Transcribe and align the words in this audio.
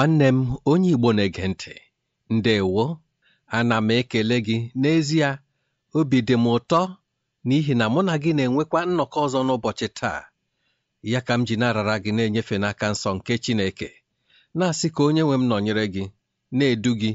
Nwanne 0.00 0.28
m 0.32 0.56
onye 0.70 0.90
Igbo 0.94 1.12
na-ege 1.12 1.48
ntị. 1.48 1.74
Ndewo 2.30 2.84
ana 3.56 3.76
m 3.80 3.90
ekele 3.90 4.36
gị. 4.46 4.58
N'ezie 4.80 5.28
obi 5.98 6.18
dị 6.26 6.36
m 6.36 6.46
ụtọ 6.56 6.80
n'ihi 7.46 7.74
na 7.76 7.86
mụ 7.92 8.00
na 8.08 8.14
gị 8.22 8.30
na-enwekwa 8.36 8.80
nnọkọ 8.88 9.18
ọzọ 9.26 9.40
n'ụbọchị 9.46 9.88
taa. 9.98 10.20
Ya 11.12 11.20
ka 11.26 11.34
m 11.38 11.44
ji 11.46 11.54
na-arara 11.60 11.96
gị 12.04 12.10
na-enyefe 12.16 12.56
n'aka 12.62 12.86
nsọ 12.92 13.10
nke 13.16 13.34
Chineke. 13.44 13.88
Na-asị 14.56 14.88
ka 14.94 15.00
onye 15.08 15.22
nwe 15.24 15.36
m 15.40 15.44
nọnyere 15.50 15.84
gị 15.94 16.04
na-edu 16.56 16.92
gị 17.00 17.10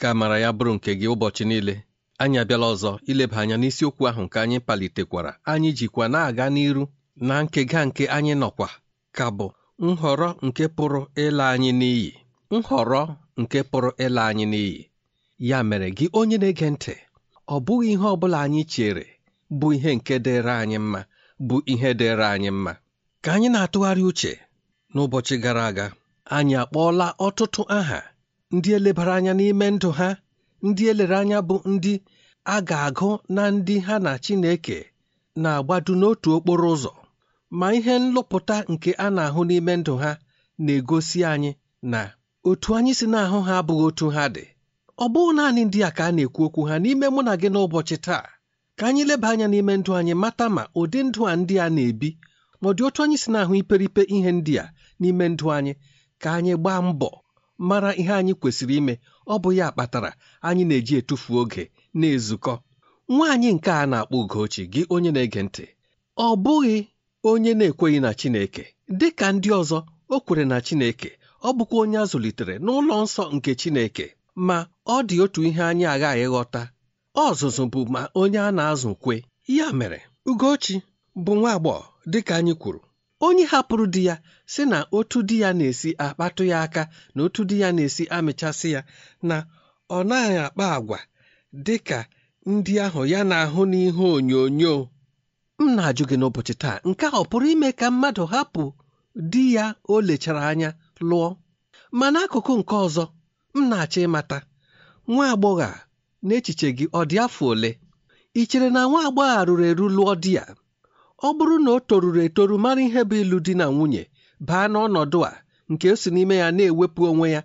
ka 0.00 0.08
mara 0.18 0.36
ya 0.44 0.50
bụrụ 0.56 0.72
nke 0.76 0.90
gị 1.00 1.06
ụbọchị 1.14 1.44
niile. 1.50 1.74
Anyị 2.22 2.36
abịala 2.42 2.66
ọzọ 2.74 2.90
ileba 3.10 3.36
anya 3.42 3.56
n'isiokwu 3.60 4.02
ahụ 4.10 4.22
nke 4.26 4.36
anyị 4.44 4.58
palitekwara. 4.66 5.30
Anyị 5.50 5.70
jikwa 5.78 6.04
na-aga 6.12 6.46
n'iru 6.54 6.84
na 7.26 7.34
nkega 7.44 7.80
nke 7.88 8.04
anyị 8.16 8.34
nọkwa 8.42 8.68
ka 9.16 9.26
bụ 9.36 9.46
nhọrọ 9.86 10.28
nke 10.46 10.64
pụrụ 10.76 11.00
ịla 11.24 11.44
anyị 11.54 11.70
n'iyi. 11.80 12.10
Nhọrọ 12.62 13.02
nke 13.40 13.58
pụrụ 13.70 13.90
ịla 14.04 14.22
anyị 14.30 14.44
n'iyi. 14.52 14.78
Ya 15.48 15.58
mere 15.68 15.88
gị 15.96 16.06
onye 16.18 16.36
na-ege 16.40 16.68
ntị 16.74 16.94
ọ 17.54 17.56
bụghị 17.66 17.88
ihe 17.94 18.06
ọ 18.14 18.16
bụla 18.20 18.38
anyị 18.46 18.62
chere 18.72 19.04
bụ 19.58 19.66
ihe 19.76 19.90
nke 19.96 20.14
dịrị 20.24 20.52
anyị 20.62 20.78
mma 20.84 21.00
bụ 21.48 21.56
ihe 21.72 21.90
dịrị 22.00 22.26
anyị 22.34 22.50
mma. 22.56 22.72
Ka 23.22 23.30
anyị 23.36 23.48
na-atụgharị 23.54 24.02
uche 24.10 24.32
n'ụbọchị 24.94 25.34
gara 25.44 25.62
aga 25.70 25.86
anyị 26.36 26.54
akpọọla 26.62 27.06
ọtụtụ 27.26 27.62
aha 27.78 28.00
ndị 28.54 28.68
elebara 28.76 29.12
anya 29.18 29.32
n'ime 29.38 29.66
ndụ 29.74 29.90
ha 29.98 30.08
ndị 30.66 30.82
elere 30.90 31.16
anya 31.22 31.38
bụ 31.48 31.56
ndị 31.72 31.92
a 32.54 32.56
ga-agụ 32.68 33.08
na 33.34 33.42
ndị 33.54 33.74
ha 33.86 33.94
na 34.04 34.12
Chineke 34.24 34.78
na-agbadu 35.42 35.92
n'otu 36.00 36.28
okporo 36.36 36.68
ụzọ. 36.74 36.92
Ma 37.58 37.66
ihe 37.78 37.94
nlụpụta 38.02 38.56
nke 38.72 38.90
a 39.04 39.06
na-ahụ 39.16 39.40
n'ime 39.48 39.72
ndụ 39.80 39.94
ha 40.02 40.10
na-egosi 40.64 41.18
anyị 41.32 41.50
na 41.92 42.00
otu 42.50 42.70
anyị 42.76 42.92
si 42.98 43.06
na-ahụ 43.12 43.38
ha 43.46 43.54
abụghị 43.60 43.84
otu 43.88 44.06
ha 44.16 44.24
dị. 44.34 44.44
Ọ 45.02 45.04
bụghị 45.12 45.32
naanị 45.36 45.62
ndị 45.66 45.78
a 45.88 45.90
ka 45.96 46.02
a 46.08 46.12
na-ekwu 46.16 46.40
okwu 46.46 46.60
ha 46.68 46.74
n'ime 46.82 47.06
mụ 47.14 47.20
na 47.26 47.32
gị 47.40 47.48
n'ụbọchị 47.52 47.96
taa. 48.06 48.24
Ka 48.78 48.84
anyị 48.88 49.02
leba 49.08 49.28
anya 49.32 49.46
n'ime 49.52 49.72
ndụ 49.80 49.90
anyị 49.98 50.14
mata 50.22 50.46
ma 50.56 50.62
ụdị 50.80 50.98
ndụ 51.06 51.20
a 51.30 51.34
ndị 51.40 51.54
a 51.64 51.66
na-ebi 51.76 52.08
ma 52.60 52.66
ọ 52.70 52.72
otu 52.86 53.00
anyị 53.04 53.16
si 53.22 53.28
na-ahụ 53.32 53.52
iperipe 53.60 54.02
ihe 54.16 54.30
ndị 54.38 54.54
a 54.62 54.64
n'ime 55.00 55.24
ndụ 55.32 55.46
anyị 55.56 55.72
ka 56.22 56.28
anyị 56.36 56.52
gbaa 56.62 56.80
mbọ 56.88 57.08
mara 57.68 57.90
ihe 58.00 58.12
anyị 58.20 58.32
kwesịrị 58.40 58.74
ime. 58.80 58.94
Ọ 59.32 59.34
bụ 59.42 59.48
ya 59.58 59.66
kpatara 59.74 60.10
anyị 60.48 60.62
na-eji 60.68 60.94
etufu 61.00 61.30
oge 61.40 61.64
na-ezukọ. 61.98 62.54
Nwaanyị 63.14 63.48
nke 63.56 63.70
a 63.82 63.84
na-akpọ 63.90 64.16
Ugochi 64.22 64.62
gị 64.72 64.82
onye 64.94 65.10
na-ege 65.14 65.40
ntị 65.46 65.64
ọ 66.24 66.26
bụghị 66.44 66.76
onye 67.30 67.50
na-ekweghị 67.58 67.98
na 68.04 68.10
Chineke. 68.20 68.64
Dị 68.98 69.08
ka 69.18 69.26
ndị 69.34 69.48
ọzọ 69.60 69.78
o 70.14 70.16
kwere 70.24 70.44
na 70.50 70.56
Chineke. 70.66 71.10
Ọ 71.48 71.50
bụkwa 71.56 71.76
onye 71.82 71.98
a 72.02 72.04
zụlitere 72.10 72.54
n'ụlọ 72.64 72.94
nsọ 73.04 73.22
nke 73.34 73.50
Chineke 73.60 74.06
ma 74.46 74.56
ọ 74.94 74.96
dị 75.08 75.16
otu 75.24 75.40
ihe 75.48 75.62
anyị 75.70 75.84
aghaghị 75.94 76.26
ghọta 76.34 76.62
ọzụzụ 77.24 77.62
bụ 77.72 77.80
ma 77.94 78.00
onye 78.20 78.38
a 78.48 78.50
na-azụ 78.58 78.90
kwe 79.02 79.14
ya 79.56 79.66
mere 79.78 80.00
Ugochi 80.30 80.74
bụ 81.24 81.32
nwa 81.38 81.50
agbọghọ 81.56 81.84
dịka 82.12 82.32
anyị 82.38 82.54
kwuru 82.60 82.80
onye 83.26 83.44
hapụrụ 83.52 83.84
di 83.94 84.02
ya 84.08 84.14
si 84.52 84.62
na 84.72 84.78
otu 84.98 85.18
di 85.28 85.36
ya 85.42 85.50
na-esi 85.58 85.90
akpatụ 86.06 86.42
ya 86.50 86.56
aka 86.66 86.82
na 87.14 87.20
otu 87.26 87.40
di 87.48 87.56
ya 87.62 87.68
na-esi 87.76 88.04
amịchasị 88.16 88.68
ya 88.74 88.80
na 89.28 89.36
ọ 89.96 89.98
naghị 90.08 90.36
akpa 90.46 90.64
agwa 90.76 90.98
dị 91.66 91.76
ka 91.88 91.98
ndị 92.52 92.72
ahụ 92.84 93.00
ya 93.12 93.20
na-ahụ 93.30 93.60
n'ihe 93.70 94.04
onyonyo. 94.16 94.74
M 95.60 95.66
na-ajụ 95.76 96.04
gị 96.10 96.16
n'ụbọchị 96.18 96.54
taa 96.62 96.76
nke 96.88 97.04
a 97.06 97.16
ọ 97.22 97.24
pụrụ 97.30 97.46
ime 97.54 97.68
ka 97.78 97.86
mmadụ 97.92 98.24
hapụ 98.32 98.62
di 99.32 99.42
ya 99.56 99.64
o 99.92 99.94
lechara 100.08 100.42
anya? 100.50 100.70
Lụọ. 101.10 101.28
Ma 101.98 102.06
n'akụkụ 102.14 102.52
nke 102.60 102.74
ọzọ 102.86 103.04
m 103.54 103.60
na-achọ 103.70 104.00
ịmata 104.06 104.38
nwa 105.10 105.24
agbọghọ 105.32 105.62
a 105.70 105.72
n'echiche 106.26 106.68
gị 106.78 106.84
ọ 106.98 107.00
dị 107.10 107.16
afọ 107.24 107.44
ole? 107.52 107.70
Ị 108.40 108.42
chere 108.50 108.68
na 108.74 108.80
nwa 108.88 109.00
agbọghọ 109.08 109.32
a 109.62 109.66
eru 109.70 109.86
lụọ 109.96 110.12
di 110.22 110.30
ya 110.38 110.44
ọ 111.26 111.28
bụrụ 111.36 111.56
na 111.64 111.70
o 111.76 111.78
toruru 111.88 112.20
etoru 112.26 112.54
mara 112.64 112.80
ihe 112.86 113.00
bụ 113.08 113.14
ịlụ 113.22 113.36
di 113.46 113.52
na 113.60 113.66
nwunye 113.74 114.02
baa 114.48 114.66
n'ọnọdụ 114.72 115.18
a 115.30 115.32
nke 115.70 115.86
o 115.92 115.96
si 116.00 116.08
n'ime 116.14 116.34
ya 116.42 116.48
na-ewepụ 116.56 117.00
onwe 117.10 117.26
ya 117.34 117.40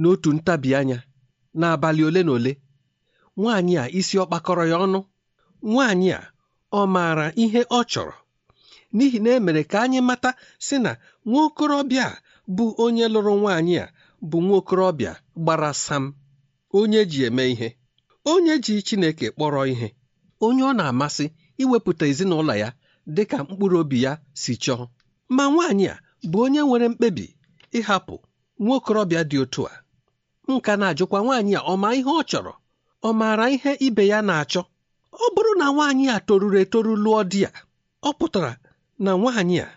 n'otu 0.00 0.28
ntabi 0.36 0.70
anya 0.78 0.98
n'abalị 1.58 2.02
ole 2.08 2.20
na 2.26 2.32
ole. 2.38 2.52
Nwaanyị 3.38 3.74
a 3.82 3.84
isi 3.98 4.14
ọ 4.22 4.24
kpakọrọ 4.28 4.64
ya 4.70 4.76
ọnụ? 4.84 5.00
Nwaanyị 5.70 6.08
a 6.18 6.22
ọ 6.78 6.80
maara 6.94 7.26
ihe 7.42 7.60
ọ 7.78 7.80
chọrọ? 7.90 8.14
N'ihi 8.96 9.18
na 9.24 9.30
emere 9.38 9.62
ka 9.70 9.78
anyị 9.84 10.00
mata 10.08 10.30
sị 10.66 10.76
na 10.84 10.92
nwa 11.28 11.40
okorobịa 11.46 12.06
bụ 12.56 12.64
onye 12.84 13.04
lụrụ 13.14 13.32
nwaanyị 13.40 13.74
a 13.84 13.86
bụ 14.30 14.38
nwa 14.44 14.56
okorobịa 14.60 15.12
gbara 15.42 15.70
sam. 15.84 16.04
Onye 16.78 17.00
ji 17.10 17.18
eme 17.28 17.44
ihe. 17.52 17.68
Onye 18.32 18.54
ji 18.64 18.74
Chineke 18.86 19.26
kpọrọ 19.34 19.60
ihe. 19.72 19.88
Onye 20.44 20.62
ọ 20.62 20.72
na-amasị 20.78 21.26
iwepụta 21.62 22.04
ezinụlọ 22.10 22.54
ya 22.62 22.68
dị 23.14 23.22
ka 23.30 23.36
mkpụrụ 23.44 23.76
obi 23.82 23.98
ya 24.04 24.12
si 24.40 24.52
chọọ. 24.62 24.84
Ma 25.36 25.44
nwaanyị 25.52 25.86
a 25.94 25.96
bụ 26.30 26.38
onye 26.44 26.60
nwere 26.66 26.86
mkpebi 26.92 27.26
ịhapụ 27.78 28.14
nwa 28.62 28.74
okorobịa 28.78 29.22
dị 29.30 29.36
otu 29.44 29.62
a. 29.72 29.74
Nka 30.52 30.72
na-ajụkwa 30.80 31.18
nwaanyị 31.24 31.52
a 31.58 31.60
ọ 31.72 31.74
ma 31.82 31.88
ihe 31.98 32.10
ọ 32.20 32.22
chọrọ? 32.30 32.52
Ọ 33.02 33.10
maara 33.18 33.44
ihe 33.54 33.72
ibe 33.86 34.02
ya 34.12 34.18
na-achọ? 34.28 34.62
Ọ 35.12 35.26
bụrụ 35.34 35.52
na 35.60 35.66
nwaanyị 35.74 36.04
a 36.14 36.20
toruru 36.26 36.56
etoru 36.62 36.92
lụọ 37.04 37.20
di 37.30 37.38
ya 37.44 37.50
ọ 38.08 38.10
pụtara 38.18 38.52
na 39.04 39.10
nwaanyị 39.20 39.56
a 39.66 39.68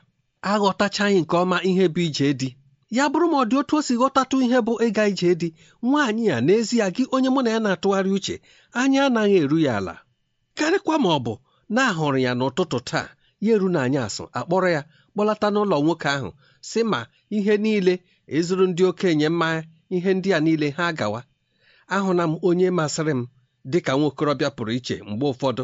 aghọtachaghị 0.52 1.18
nke 1.24 1.36
ọma 1.44 1.58
ihe 1.70 1.86
bụ 1.94 2.00
ije 2.08 2.28
di. 2.40 2.50
Ya 2.95 3.04
bụrụ 3.12 3.25
ma 3.31 3.38
ọ 3.44 3.45
dị 3.50 3.56
otu 3.62 3.74
o 3.78 3.81
si 3.88 3.94
ghọtatụ 4.00 4.36
ihe 4.45 4.60
bụ 4.68 4.74
ịga 4.88 5.04
ije 5.12 5.30
di 5.42 5.48
nwaanyị 5.88 6.24
a 6.36 6.38
n'ezie 6.45 6.86
gị 6.95 7.04
onye 7.16 7.30
mụ 7.36 7.42
na 7.45 7.50
ya 7.56 7.60
na-atụgharị 7.66 8.12
uche 8.18 8.36
anya 8.80 9.01
anaghị 9.07 9.36
eru 9.44 9.57
ya 9.66 9.74
ala. 9.80 9.95
Karịkwa 10.57 10.95
ma 11.04 11.10
ọ 11.18 11.19
bụ 11.25 11.34
na-ahụrụ 11.75 12.18
ya 12.25 12.31
n'ụtụtụ 12.38 12.78
taa 12.90 13.07
ya 13.45 13.51
eru 13.56 13.68
na 13.74 13.80
anyị 13.86 14.00
asụ 14.07 14.24
akpọrọ 14.40 14.68
ya 14.75 14.81
kpọlata 15.13 15.48
n'ụlọ 15.54 15.75
nwoke 15.84 16.07
ahụ 16.16 16.30
si 16.69 16.80
ma 16.92 17.00
ihe 17.36 17.54
niile 17.63 17.94
ịzụrụ 18.38 18.63
ndị 18.69 18.84
okenye 18.90 19.28
mmanya 19.34 19.62
ihe 19.96 20.10
ndị 20.18 20.30
a 20.34 20.39
niile 20.46 20.68
ha 20.78 20.86
gawa. 21.00 21.22
Ahụna 21.96 22.24
m 22.31 22.34
onye 22.48 22.68
masịrị 22.78 23.13
m 23.19 23.22
dị 23.72 23.80
ka 23.86 23.92
nwa 23.98 24.07
okorobịa 24.10 24.50
pụrụ 24.56 24.72
iche 24.78 24.96
mgbe 25.10 25.25
ụfọdụ. 25.34 25.63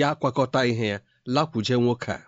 Ya 0.00 0.08
kwakọta 0.20 0.60
ihe 0.70 0.86
ya 0.92 0.98
lakwuje 1.34 1.74
nwoke 1.82 2.12
a. 2.12 2.27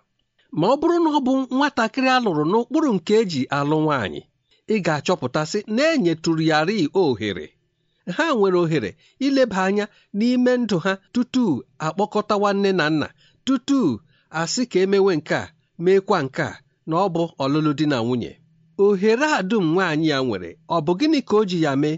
ma 0.59 0.65
ọ 0.73 0.75
bụrụ 0.79 0.97
na 1.03 1.09
ọ 1.17 1.19
bụ 1.25 1.31
nwatakịrị 1.55 2.09
alụrụ 2.17 2.43
n'ụkpụrụ 2.51 2.89
nke 2.95 3.13
eji 3.21 3.41
alụ 3.57 3.75
nwaanyị 3.85 4.21
ị 4.73 4.75
ga-achọpụtasị 4.85 5.59
na 5.75 5.83
enyetụrụ 5.93 6.41
ya 6.51 6.57
rii 6.67 6.85
ohere. 7.01 7.45
Ha 8.17 8.25
nwere 8.37 8.57
ohere 8.63 8.89
ileba 9.25 9.59
anya 9.67 9.85
n'ime 10.17 10.51
ndụ 10.61 10.77
ha 10.85 10.93
tutu 11.13 11.43
akpọkọta 11.85 12.35
nwanne 12.39 12.71
na 12.79 12.85
nna 12.93 13.07
tutu 13.45 13.79
asị 14.39 14.61
ka 14.71 14.77
emewe 14.85 15.11
nke 15.19 15.35
a 15.41 15.51
meekwa 15.83 16.17
nke 16.25 16.41
a 16.49 16.53
na 16.87 16.95
ọ 17.05 17.07
bụ 17.13 17.23
ọlụlụ 17.43 17.71
di 17.79 17.85
na 17.91 17.97
nwunye. 18.03 18.31
Ohere 18.83 19.27
a 19.39 19.41
dum 19.49 19.65
nwaanyị 19.73 20.07
ya 20.13 20.17
nwere 20.27 20.49
ọ 20.75 20.77
bụ 20.85 20.91
gịnị 20.99 21.19
ka 21.27 21.33
o 21.39 21.45
ji 21.49 21.57
ya 21.65 21.71
mee? 21.81 21.97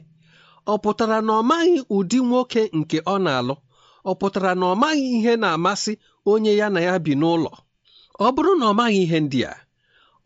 Ọ 0.71 0.73
pụtara 0.83 1.17
na 1.27 1.31
ọ 1.39 1.43
maghị 1.49 1.77
ụdị 1.95 2.17
nwoke 2.29 2.61
nke 2.79 2.97
ọ 3.13 3.15
na-alụ? 3.25 3.55
Ọ 4.09 4.11
pụtara 4.19 4.51
na 4.59 4.65
ọ 4.71 4.75
maghị 4.81 5.05
ihe 5.17 5.33
na-amasị 5.41 5.93
onye 6.31 6.51
ya 6.59 6.67
na 6.73 6.79
ya 6.87 6.93
bi 7.05 7.13
n'ụlọ? 7.21 7.51
Ọ 8.19 8.27
bụrụ 8.35 8.51
na 8.59 8.65
ọ 8.71 8.73
maghị 8.79 8.99
ihe 9.05 9.19
ndị 9.25 9.39
a 9.51 9.53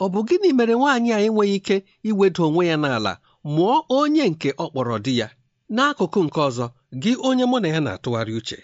ọ 0.03 0.05
bụ 0.11 0.19
gịnị 0.27 0.49
mere 0.57 0.73
nwaanyị 0.79 1.09
a 1.17 1.19
enweghị 1.25 1.55
ike 1.59 1.75
iweda 2.09 2.41
onwe 2.47 2.63
ya 2.71 2.77
n'ala 2.83 3.13
mụọ 3.55 3.75
onye 3.99 4.23
nke 4.31 4.49
ọ 4.63 4.65
kpọrọ 4.71 4.95
di 5.05 5.13
ya? 5.19 5.27
N'akụkụ 5.75 6.19
nke 6.25 6.39
ọzọ 6.47 6.65
gị 7.01 7.11
onye 7.27 7.45
mụ 7.51 7.57
na 7.61 7.67
ya 7.73 7.79
na-atụgharị 7.85 8.33
uche 8.39 8.57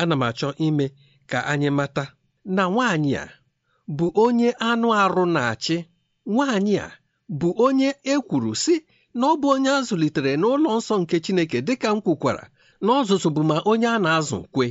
ana 0.00 0.14
m 0.16 0.22
achọ 0.28 0.48
ime 0.66 0.86
ka 1.30 1.38
anyị 1.52 1.70
mata 1.78 2.04
na 2.56 2.62
nwaanyị 2.72 3.12
a 3.22 3.24
bụ 3.96 4.06
onye 4.24 4.48
anụ 4.68 4.88
arụ 5.02 5.22
na-achị. 5.34 5.76
Nwaanyị 6.32 6.74
a 6.86 6.88
bụ 7.40 7.48
onye 7.66 7.88
e 8.12 8.14
kwuru 8.28 8.52
si 8.62 8.74
na 9.18 9.24
ọ 9.32 9.34
bụ 9.40 9.46
onye 9.54 9.70
a 9.76 9.80
zụlitere 9.86 10.32
n'ụlọ 10.40 10.68
nsọ 10.78 10.94
nke 11.02 11.16
Chineke 11.24 11.58
dịka 11.66 11.88
m 11.94 11.98
kwukwara 12.04 12.44
na 12.84 12.90
ọzụzụ 13.00 13.28
bụ 13.34 13.42
ma 13.50 13.56
onye 13.70 13.88
a 13.94 13.98
na-azụ 14.04 14.38
kwe. 14.54 14.66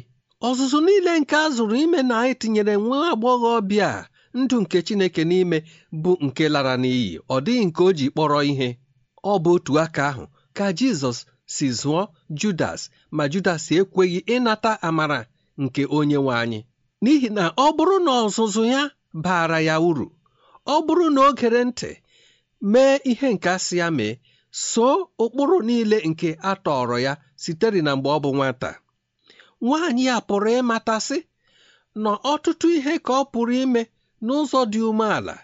Ọzụzụ 0.47 0.77
niile 0.86 1.12
nke 1.19 1.36
a 1.36 1.47
zụrụ 1.56 1.75
ime 1.83 2.00
na 2.09 2.15
etinyere 2.31 2.74
nwa 2.83 2.97
agbọghọbịa 3.12 3.89
ndụ 4.39 4.56
nke 4.63 4.77
Chineke 4.88 5.24
n'ime 5.30 5.57
bụ 6.01 6.12
nke 6.25 6.44
lara 6.53 6.74
n'iyi. 6.83 7.12
Ọ 7.33 7.36
dịghị 7.45 7.63
nke 7.68 7.81
o 7.88 7.91
ji 7.97 8.06
kpọrọ 8.13 8.39
ihe. 8.51 8.69
Ọ 9.31 9.33
bụ 9.44 9.50
otu 9.56 9.71
aka 9.83 10.03
ahụ 10.12 10.24
ka 10.57 10.65
Jizọs 10.77 11.18
si 11.53 11.68
zụọ 11.80 12.01
Judas 12.39 12.81
ma 13.15 13.24
Judas 13.31 13.63
ekweghị 13.77 14.19
ịnata 14.36 14.71
amara 14.88 15.19
nke 15.63 15.81
onye 15.97 16.18
nwe 16.24 16.33
anyị. 16.44 16.59
N'ihi 17.03 17.30
na 17.38 17.44
ọ 17.65 17.68
bụrụ 17.77 17.95
na 18.06 18.12
ọzụzụ 18.25 18.62
ya 18.74 18.81
baara 19.24 19.59
ya 19.68 19.75
uru 19.89 20.07
ọ 20.74 20.75
bụrụ 20.86 21.06
na 21.15 21.21
o 21.27 21.31
gere 21.39 21.62
ntị 21.69 21.91
mee 22.71 22.95
ihe 23.12 23.27
nke 23.36 23.50
asị 23.56 23.75
ya 23.81 23.88
mee 23.97 24.13
so 24.69 24.88
ụkpụrụ 25.24 25.57
niile 25.68 25.97
nke 26.09 26.30
a 26.41 26.51
tọrọ 26.65 26.97
ya 27.06 27.13
sitere 27.44 27.80
na 27.86 27.91
mgbe 27.95 28.09
ọ 28.09 28.19
bụ 28.24 28.30
nwata. 28.38 28.71
Nwaanyị 29.65 30.06
a 30.15 30.17
pụrụ 30.27 30.50
ịmatasị 30.59 31.17
na 32.03 32.11
ọtụtụ 32.31 32.67
ihe 32.77 32.94
ka 33.06 33.13
ọ 33.21 33.23
pụrụ 33.33 33.53
ime 33.63 33.81
n'ụzọ 34.25 34.59
dị 34.71 34.79
umeala. 34.89 35.35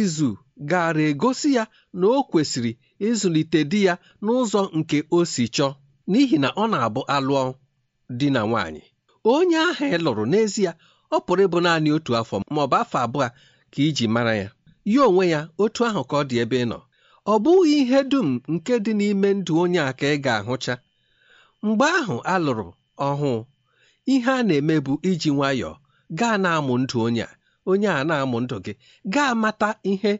Izu 0.00 0.28
gaara 0.70 1.02
egosi 1.10 1.48
ya 1.56 1.64
na 1.98 2.06
o 2.16 2.18
kwesịrị 2.30 2.72
ịzụlite 3.08 3.60
di 3.70 3.78
ya 3.86 3.94
n'ụzọ 4.24 4.60
nke 4.78 4.98
o 5.16 5.18
si 5.32 5.44
chọọ 5.56 5.70
n'ihi 6.10 6.36
na 6.42 6.48
ọ 6.62 6.64
na-abụ 6.72 7.00
alụọ 7.16 7.42
di 8.18 8.26
na 8.34 8.40
nwaanyị. 8.48 8.82
Onye 9.32 9.56
ahụ 9.68 9.84
ị 9.94 9.98
lụrụ 10.04 10.24
n'ezie 10.32 10.70
ọ 11.14 11.16
pụrụ 11.26 11.42
ịbụ 11.46 11.58
naanị 11.64 11.88
otu 11.96 12.10
afọ 12.20 12.34
ma 12.54 12.60
ọ 12.64 12.66
bụ 12.70 12.76
afọ 12.82 12.96
abụọ 13.04 13.26
ka 13.72 13.78
iji 13.88 14.06
mara 14.14 14.34
ya. 14.42 14.48
Ya 14.92 15.02
onwe 15.08 15.24
ya 15.34 15.40
otu 15.62 15.80
ahụ 15.88 16.02
ka 16.10 16.14
ọ 16.20 16.22
dị 16.28 16.36
ebe 16.42 16.56
ị 16.64 16.66
nọ. 16.72 16.78
Ọ 17.32 17.34
bụghị 17.44 17.74
ihe 17.82 17.98
dum 18.10 18.28
nke 18.52 18.74
dị 18.84 18.92
n'ime 18.98 19.28
ndụ 19.38 19.52
onye 19.62 19.80
a 19.88 19.92
ka 19.98 20.06
ị 20.14 20.16
ga-ahụcha. 20.24 20.74
Mgbe 21.66 21.86
ahụ 22.00 22.16
a 22.32 22.34
lụrụ 22.44 22.66
ọhụụ 23.08 23.44
ihe 24.14 24.30
a 24.38 24.42
na-eme 24.48 24.74
bụ 24.86 24.92
iji 25.10 25.30
nwayọọ 25.36 25.72
gaa 26.18 26.36
na-amụ 26.42 26.74
ndụ 26.82 26.96
onye 27.06 27.22
a. 27.28 27.30
Onye 27.70 27.88
a 27.88 28.04
na-amụ 28.08 28.36
ndụ 28.44 28.56
gị 28.64 28.72
gaa 29.14 29.32
mata 29.42 29.68
ihe 29.92 30.12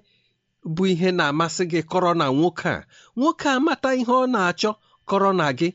bụ 0.75 0.83
ihe 0.93 1.09
na-amasị 1.19 1.65
gị 1.73 1.81
kọrọ 1.91 2.11
na 2.21 2.27
nwoke 2.37 2.69
a. 2.77 2.87
Nwoke 3.19 3.49
a 3.55 3.61
mata 3.67 3.91
ihe 4.01 4.13
ọ 4.23 4.27
na-achọ 4.35 4.71
kọrọ 5.09 5.31
na 5.41 5.47
gị. 5.59 5.69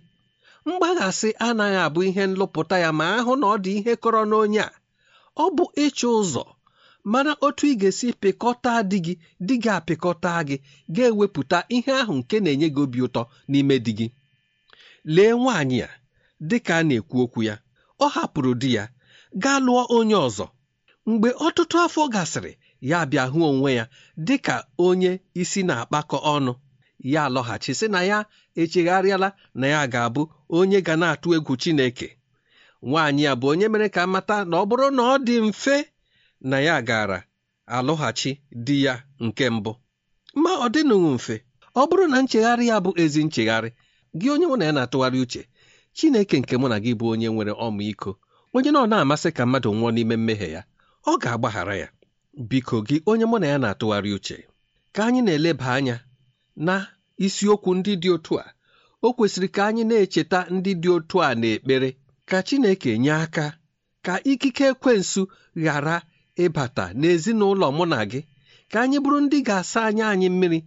Mgbaghasị 0.68 1.30
anaghị 1.48 1.78
abụ 1.86 2.00
ihe 2.10 2.24
nlụpụta 2.30 2.76
ya 2.84 2.90
ma 3.00 3.06
ahụ 3.18 3.32
na 3.42 3.46
ọ 3.54 3.56
dị 3.64 3.72
ihe 3.80 3.94
kọrọ 4.04 4.22
n'onye 4.30 4.62
a. 4.68 4.72
Ọ 5.44 5.46
bụ 5.56 5.64
ịchọ 5.86 6.10
ụzọ 6.22 6.44
mara 7.12 7.34
otu 7.46 7.64
ị 7.72 7.74
ga-esi 7.82 8.08
pịkọta 8.22 8.72
di 8.90 8.98
gị 9.06 9.14
di 9.48 9.56
gị 9.64 9.70
apịkọta 9.78 10.32
gị 10.48 10.56
ga-ewepụta 10.96 11.58
ihe 11.76 11.92
ahụ 12.02 12.14
nke 12.20 12.36
na-enye 12.44 12.68
gị 12.76 12.82
obi 12.86 13.00
ụtọ 13.08 13.22
n'ime 13.50 13.76
di 13.86 13.92
gị. 14.00 14.08
Lee 15.16 15.32
nwaanyị 15.42 15.78
a. 15.88 15.90
dị 16.50 16.58
ka 16.66 16.74
a 16.80 16.84
na-ekwu 16.88 17.18
okwu 17.26 17.40
ya 17.50 17.56
ọ 18.04 18.06
hapụrụ 18.16 18.52
di 18.62 18.70
ya 18.78 18.84
gaa 19.44 19.60
lụọ 19.66 19.84
onye 19.98 20.16
ọzọ. 20.28 20.46
Mgbe 21.10 21.30
ọtụtụ 21.46 21.76
afọ 21.86 22.02
gasịrị 22.14 22.52
ya 22.90 23.00
bịa 23.12 23.26
hụ 23.32 23.40
onwe 23.50 23.70
ya 23.80 23.86
dị 24.28 24.36
ka 24.46 24.56
onye 24.88 25.12
isi 25.42 25.62
na-akpakọ 25.68 26.18
ọnụ. 26.36 26.54
Ya 27.14 27.24
lọghachi 27.36 27.72
sị 27.80 27.88
na 27.94 28.00
ya 28.12 28.18
echegharịala 28.62 29.30
na 29.60 29.66
ya 29.74 29.82
ga-abụ 29.94 30.22
onye 30.58 30.80
ga 30.88 30.96
na-atụ 31.02 31.28
egwu 31.38 31.54
Chineke. 31.62 32.08
Nwaanyị 32.88 33.24
a 33.32 33.34
bụ 33.40 33.46
onye 33.52 33.68
mere 33.74 33.88
ka 33.96 34.02
mata 34.14 34.38
na 34.50 34.56
ọ 34.62 34.66
bụrụ 34.70 34.88
na 34.98 35.02
ọ 35.14 35.16
dị 35.26 35.36
mfe 35.48 35.76
na 36.50 36.58
ya 36.68 36.76
gara 36.82 37.20
alụghachi 37.76 38.32
di 38.66 38.76
ya 38.86 38.94
nke 39.26 39.46
mbụ. 39.56 39.72
Ma 40.42 40.50
ọ 40.66 40.68
dịnụghị 40.74 41.10
mfe. 41.18 41.36
Ọ 41.76 41.82
bụrụ 41.90 42.06
na 42.12 42.18
nchegharị 42.24 42.66
ya 42.72 42.76
bụ 42.84 42.92
ezi 43.04 43.22
nchegharị 43.28 43.70
gị 44.20 44.28
onye 44.34 44.46
mụ 44.50 44.56
na 44.60 44.66
ya 44.68 44.72
na-atụgharị 44.78 45.20
uche 45.26 45.42
Chineke 45.94 46.40
nke 46.40 46.56
mụ 46.62 46.68
na 46.70 46.78
gị 46.84 46.92
bụ 47.00 47.06
onye 47.14 47.28
nwere 47.34 47.54
ọmịiko 47.66 48.12
onye 48.56 48.70
na 48.72 48.80
ọ 48.84 48.88
na-amasị 48.92 49.30
ka 49.38 49.44
mmadụ 49.46 49.70
nwụọ 49.76 49.90
n'ime 49.96 50.16
mmehie 50.20 50.50
ya 50.56 50.62
ọ 51.12 51.14
ga-agbaghara 51.22 51.76
ya. 51.82 51.88
Biko 52.50 52.76
gị 52.88 52.96
onye 53.10 53.26
mụ 53.32 53.38
na 53.42 53.48
ya 53.52 53.58
na-atụgharị 53.64 54.12
uche 54.18 54.38
ka 54.96 55.02
anyị 55.08 55.22
na-eleba 55.26 55.68
anya 55.78 55.96
na 56.66 56.76
isiokwu 57.26 57.70
ndị 57.78 57.94
dị 58.02 58.10
otu 58.16 58.34
a. 58.44 58.46
O 59.06 59.14
kwesịrị 59.18 59.48
ka 59.56 59.62
anyị 59.70 59.84
na-echeta 59.90 60.40
ndị 60.56 60.72
dị 60.82 60.90
otu 60.98 61.16
a 61.28 61.36
n'ekpere. 61.42 61.90
Ka 62.30 62.38
Chineke 62.48 62.92
nye 63.04 63.12
aka 63.24 63.46
ka 64.06 64.14
ikike 64.32 64.66
ekwensu 64.72 65.22
ghara 65.64 65.96
ịbata 66.44 66.86
n'ezinụlọ 67.00 67.68
mụ 67.78 67.86
na 67.92 68.00
gị. 68.12 68.22
Ka 68.72 68.78
anyị 68.84 68.98
bụrụ 69.04 69.20
ndị 69.26 69.38
ga-asa 69.48 69.80
anya 69.90 70.06
anyị 70.14 70.28
mmiri 70.34 70.60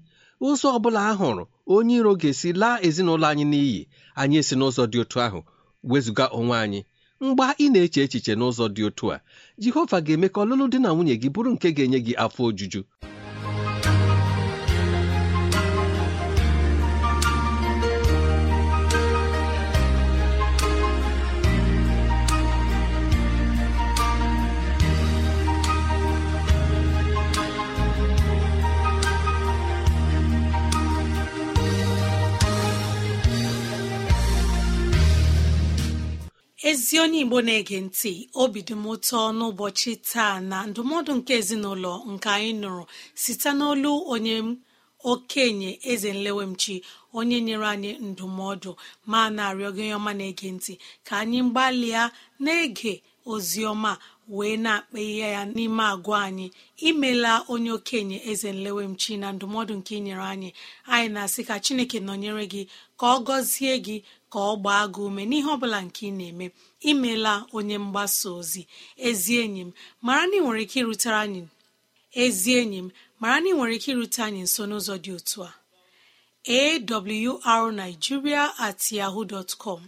ụzọ 0.47 0.69
ọ 0.77 0.79
bụla 0.83 1.01
a 1.11 1.13
hụrụ 1.21 1.45
onye 1.67 1.97
iro 2.01 2.15
ga-esi 2.21 2.53
laa 2.53 2.79
ezinụlọ 2.87 3.27
anyị 3.31 3.45
n'iyi. 3.53 3.81
Anyị 4.21 4.37
esi 4.41 4.55
n'ụzọ 4.57 4.83
dị 4.93 4.99
otu 5.03 5.19
ahụ 5.27 5.41
wezụga 5.91 6.25
onwe 6.39 6.57
anyị. 6.65 6.81
Mgbe 7.21 7.45
ị 7.65 7.67
na-eche 7.73 8.01
echiche 8.05 8.33
n'ụzọ 8.35 8.65
dị 8.75 8.83
otu 8.89 9.05
a 9.15 9.21
Jehova 9.59 9.99
ga-eme 10.07 10.29
ka 10.29 10.41
ọlụlụ 10.45 10.65
di 10.73 10.79
na 10.79 10.89
nwunye 10.95 11.15
gị 11.23 11.29
bụrụ 11.35 11.51
nke 11.55 11.69
ga-enye 11.77 11.99
gị 12.07 12.13
afọ 12.25 12.41
ojuju. 12.49 12.81
Ezi 36.95 37.03
onye 37.03 37.21
igbo 37.25 37.39
na-ege 37.47 37.79
ntị 37.87 38.13
obi 38.43 38.61
dị 38.69 38.75
m 38.79 38.85
ụtọ 38.95 39.19
n'ụbọchị 39.39 39.93
taa 40.11 40.35
na 40.51 40.57
ndụmọdụ 40.71 41.13
nke 41.19 41.33
ezinụlọ 41.41 41.93
nke 42.13 42.29
anyị 42.37 42.53
nụrụ 42.63 42.83
site 43.23 43.51
n'olu 43.59 43.91
onye 44.13 44.35
okenye 45.11 45.71
eze 45.91 46.11
nlewemchi 46.17 46.75
onye 47.19 47.37
nyere 47.47 47.67
anyị 47.75 47.91
ndụmọdụ. 48.09 48.71
Ma 49.11 49.21
na-arịọ 49.37 49.71
gị 49.77 49.85
ọma 49.99 50.11
na-ege 50.19 50.49
ntị 50.57 50.73
ka 51.07 51.15
anyị 51.23 51.39
gbalịa 51.51 52.03
na-ege 52.45 52.93
ozi 53.33 53.61
ọma. 53.73 53.93
Wee 54.29 54.57
na-akpa 54.57 54.99
ihe 55.01 55.29
ya 55.37 55.43
n'ime 55.45 55.83
agwa 55.93 56.17
anyị. 56.27 56.47
Imela 56.89 57.33
onye 57.53 57.71
okenye 57.79 58.19
eze 58.31 58.53
nlewemchi 58.53 59.13
na 59.21 59.29
ndụmọdụ 59.33 59.73
nke 59.79 59.93
inyere 59.99 60.23
anyị. 60.33 60.51
Anyị 60.93 61.09
na-asị 61.15 61.43
ka 61.49 61.55
chineke 61.65 61.99
nọnyere 62.07 62.45
gị 62.53 62.63
ka 62.99 63.07
ọ 63.07 63.19
gọzie 63.27 63.75
gị 63.87 63.97
ka 64.33 64.39
ọ 64.39 64.53
gbaa 64.61 64.85
gị 64.93 65.01
ume 65.09 65.23
n'ihe 65.31 65.49
ọ 65.49 65.57
bụla 65.61 65.79
nke 65.87 66.03
ị 66.11 66.13
na-eme. 66.19 66.47
Imela 66.91 67.33
onye 67.57 67.77
mgbasa 67.85 68.29
ozi 68.39 68.63
ezi 69.09 69.33
enyi 69.43 69.61
m 69.61 69.71
mara 70.07 70.25
na 70.29 70.37
ị 70.37 70.41
nwere 70.45 70.61
ike 70.65 70.79
irutere 70.81 71.17
anyị 71.25 71.43
ezi 72.23 72.51
enyi 72.61 72.79
m 72.79 72.89
mara 73.21 73.37
na 73.41 73.49
ị 73.51 73.55
nwere 73.57 73.75
ike 73.79 73.91
irute 73.93 74.21
anyị 74.27 74.41
nso 74.47 74.63
n'ụzọ 74.69 74.95
dị 75.05 75.11
otu 75.19 75.39
a. 75.49 75.51
Awrnigeria 77.45 78.53
at 78.59 78.93
yahoo 78.93 79.25
dot 79.25 79.51
com. 79.59 79.81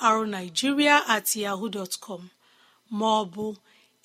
Awrnigeria 0.00 1.02
at 1.14 1.36
yahoo 1.36 1.68
dot 1.68 2.00
com. 2.00 2.30
Ma 2.98 3.06
ọ 3.20 3.22
bụ 3.34 3.46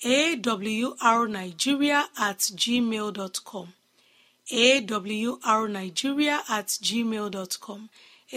awrnigeria 0.04 2.00
at 2.28 2.40
gmail 2.62 3.08
com 3.48 3.68
awrnigeria 4.50 6.36
at 6.56 6.68
gmail 6.86 7.28
dot 7.36 7.54
com. 7.64 7.82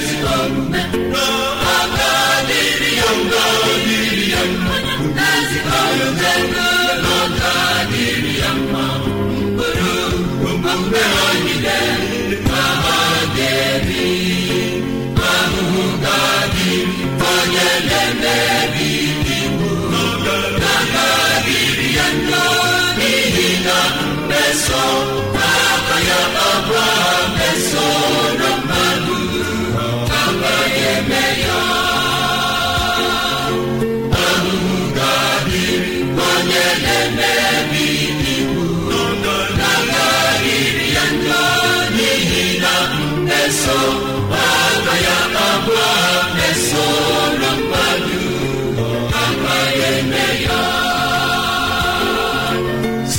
Ezra 0.00 0.99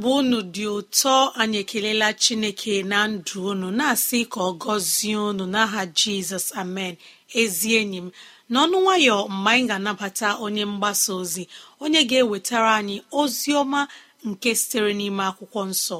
abụ 0.00 0.12
unu 0.20 0.38
dị 0.54 0.64
ụtọ 0.78 1.14
anyị 1.40 1.58
ekelela 1.62 2.08
chineke 2.22 2.74
na 2.90 2.98
ndụ 3.12 3.38
unu 3.50 3.68
na-asị 3.78 4.18
ka 4.32 4.40
ọ 4.40 4.50
gọzie 4.62 5.16
unu 5.30 5.44
n'aha 5.54 5.80
jizọs 5.98 6.46
amen. 6.62 6.94
Ezi 7.40 7.68
enyi 7.80 8.00
m 8.04 8.08
n'ọnụ 8.52 8.76
nwayọ 8.84 9.16
mgbe 9.28 9.50
anyị 9.52 9.66
ga-anabata 9.68 10.28
onye 10.44 10.64
mgbasa 10.72 11.10
ozi 11.20 11.42
onye 11.82 12.00
ga-ewetara 12.10 12.70
anyị 12.80 12.96
ozi 13.20 13.50
ọma 13.62 13.80
nke 14.28 14.50
sitere 14.60 14.92
n'ime 14.98 15.22
akwụkwọ 15.30 15.60
nsọ. 15.72 15.98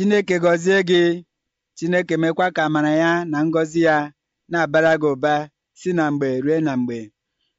Chineke 0.00 0.36
gọzie 0.44 0.78
gị. 0.88 1.02
Chineke 1.76 2.14
mekwa 2.22 2.46
ka 2.56 2.62
amara 2.68 2.90
ya 3.02 3.12
na 3.30 3.38
ngọzi 3.46 3.80
ya 3.88 3.96
na-abara 4.50 4.92
gị 5.00 5.08
ụba 5.14 5.34
si 5.78 5.90
na 5.96 6.04
mgbe 6.12 6.28
rue 6.44 6.58
na 6.66 6.72
mgbe. 6.80 6.98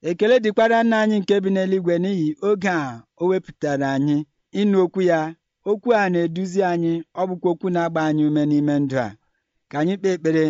Ekele 0.09 0.35
dịkwara 0.43 0.77
nna 0.83 0.95
anyị 1.03 1.17
nke 1.21 1.35
bi 1.43 1.49
n'eluigwe 1.53 1.95
n'ihi 2.03 2.27
oge 2.47 2.69
a 2.69 3.03
o 3.21 3.23
wepụtara 3.29 3.87
anyị 3.95 4.17
ịnụ 4.61 4.77
okwu 4.85 5.01
ya. 5.11 5.19
Okwu 5.69 5.89
a 6.01 6.09
na-eduzi 6.13 6.61
anyị 6.71 6.93
ọ 7.19 7.21
bụkwa 7.29 7.49
okwu 7.53 7.67
na-agba 7.75 8.01
anyị 8.09 8.23
ume 8.29 8.43
n'ime 8.49 8.73
ndụ 8.83 8.95
a. 9.05 9.09
Ka 9.69 9.75
anyị 9.81 9.93
kpee 9.99 10.13
ekpere 10.15 10.45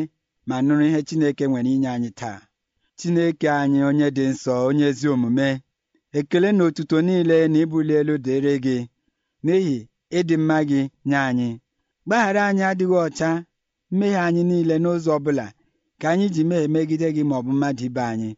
ma 0.47 0.55
nụrụ 0.65 0.83
ihe 0.89 0.99
Chineke 1.07 1.43
nwere 1.49 1.69
inye 1.75 1.89
anyị 1.95 2.09
taa. 2.19 2.39
Chineke 2.99 3.47
anyị 3.61 3.79
onye 3.89 4.07
dị 4.15 4.23
nsọ 4.31 4.53
onye 4.67 4.85
ezi 4.91 5.05
omume 5.13 5.47
ekele 6.17 6.49
na 6.55 6.63
otuto 6.67 6.97
niile 7.05 7.37
na 7.51 7.57
ibuli 7.63 7.93
elu 7.99 8.15
dịrị 8.25 8.53
gị. 8.65 8.77
N'ihi 9.45 9.77
ịdị 10.17 10.35
mma 10.41 10.57
gị 10.69 10.81
nye 11.09 11.17
anyị. 11.29 11.49
Gbaghara 12.07 12.41
anyị 12.49 12.63
adịghị 12.71 12.97
ọcha 13.05 13.29
mmehie 13.91 14.19
anyị 14.27 14.41
niile 14.49 14.75
n'ụzọ 14.83 15.11
ọ 15.17 15.19
bụla 15.25 15.45
ka 15.99 16.05
anyị 16.13 16.25
ji 16.35 16.41
mee 16.49 16.65
megide 16.73 17.07
gị 17.15 17.23
ma 17.29 17.35
ọ 17.39 17.41
bụ 17.45 17.51
mmadụ 17.55 17.83
ibe 17.89 18.01
anyị. 18.11 18.29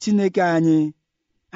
Chineke 0.00 0.42
anyị 0.56 0.76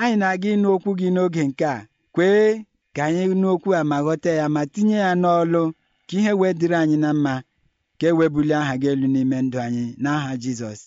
anyị 0.03 0.15
na-aga 0.21 0.49
ịnụ 0.55 0.69
okwu 0.75 0.91
gị 1.01 1.09
n'oge 1.15 1.43
nke 1.49 1.65
a 1.75 1.79
kwee 2.15 2.47
ka 2.95 3.03
anyị 3.09 3.23
nụ 3.41 3.47
okwu 3.55 3.69
a 3.79 3.81
ma 3.91 3.97
ghọta 4.05 4.31
ya 4.41 4.47
ma 4.55 4.63
tinye 4.73 4.97
ya 5.07 5.11
n'ọlụ 5.23 5.63
ka 6.09 6.15
ihe 6.19 6.33
wee 6.41 6.55
dịrị 6.59 6.77
anyị 6.83 6.97
na 7.05 7.11
mma 7.17 7.35
ka 7.99 8.07
e 8.11 8.13
wee 8.19 8.29
bulie 8.35 8.57
aha 8.61 8.75
gị 8.81 8.89
elu 8.93 9.07
n'ime 9.15 9.37
ndụ 9.45 9.57
anyị 9.67 9.85
n'aha 10.03 10.31
Jizọs. 10.43 10.81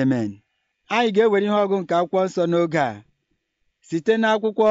Amen. 0.00 0.30
Anyị 0.94 1.08
ga-ewere 1.14 1.46
ihe 1.48 1.56
ọgụ 1.64 1.76
nke 1.82 1.94
akwụkwọ 2.00 2.20
nsọ 2.26 2.42
n'oge 2.50 2.80
a 2.88 3.02
site 3.86 4.12
n'akwụkwọ 4.22 4.70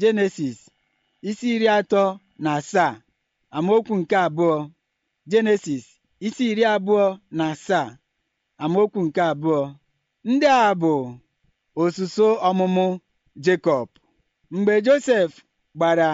Jenesis 0.00 0.58
isi 1.28 1.46
iri 1.54 1.68
atọ 1.78 2.02
na 2.42 2.50
asaa. 2.58 2.92
Amaokwu 3.56 3.94
nke 4.00 4.16
abụọ 4.26 4.54
Jenesis 5.30 5.84
isi 6.26 6.44
iri 6.50 6.64
abụọ 6.74 7.04
na 7.36 7.44
asaa. 7.52 7.88
Amaokwu 8.62 8.98
nke 9.06 9.20
abụọ 9.30 9.60
ndị 10.28 10.46
a 10.46 10.74
bụ 10.80 10.92
osuso 11.82 12.26
ọmụmụ 12.48 12.84
Jekọb 13.44 13.88
mgbe 14.54 14.74
Josef 14.86 15.30
gbara 15.76 16.08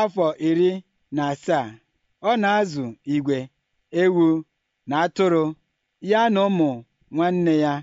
afọ 0.00 0.26
iri 0.48 0.70
na 1.16 1.22
asaa 1.32 1.66
ọ 2.28 2.30
na-azụ 2.42 2.84
igwe 3.14 3.38
ewu 4.02 4.26
na 4.88 4.94
atụrụ 5.04 5.42
ya 6.10 6.20
na 6.34 6.40
ụmụ 6.48 6.68
nwanne 7.14 7.54
ya. 7.64 7.74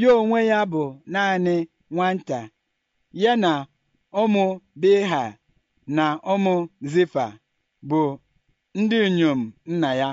Ya 0.00 0.10
onwe 0.20 0.40
ya 0.50 0.58
bụ 0.72 0.82
naanị 1.12 1.54
nwata 1.94 2.40
ya 3.22 3.32
na 3.42 3.52
ụmụ 4.22 4.44
Bilha 4.80 5.22
na 5.96 6.04
ụmụ 6.32 6.54
Zifa. 6.92 7.26
Bụ 7.88 8.00
ndị 8.78 8.96
inyom 9.08 9.40
nna 9.70 9.90
ya 10.00 10.10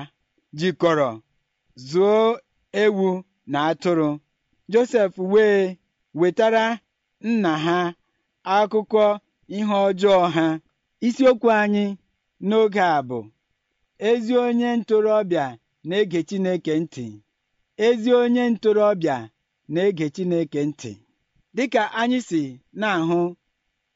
jikọrọ 0.60 1.10
zuo 1.90 2.40
ewu 2.84 3.08
na 3.52 3.60
atụrụ. 3.70 4.10
Josef 4.72 5.12
wee 5.32 5.78
wetara 6.20 6.66
nna 7.28 7.52
ha 7.66 7.78
akụkọ 8.56 9.04
ihe 9.58 9.76
ọjọọ 9.88 10.20
ha. 10.36 10.46
Isiokwu 11.08 11.48
anyị 11.62 11.86
n'oge 12.48 12.82
a 12.82 13.00
bụ 13.10 13.20
ezi 14.10 14.34
onye 14.46 14.70
ntorobịa 14.80 15.46
na-ege 15.88 16.20
Chineke 16.28 16.74
ntị. 16.82 17.06
Ezi 17.86 18.10
onye 18.22 18.44
ntorobịa 18.54 19.18
na-ege 19.74 20.06
Chineke 20.16 20.62
ntị. 20.70 20.92
Dịka 21.56 21.82
anyị 22.00 22.20
si 22.30 22.42
na-ahụ 22.80 23.20